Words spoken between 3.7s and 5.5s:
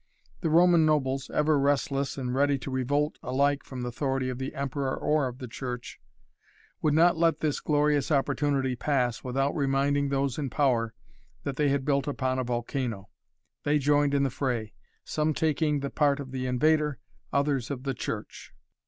the authority of the Emperor or of the